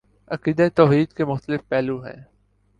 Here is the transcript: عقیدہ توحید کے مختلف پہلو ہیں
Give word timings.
عقیدہ 0.31 0.67
توحید 0.75 1.13
کے 1.13 1.25
مختلف 1.25 1.67
پہلو 1.69 2.03
ہیں 2.03 2.19